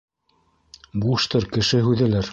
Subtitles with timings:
[1.05, 2.29] Буштыр, кеше һүҙелер...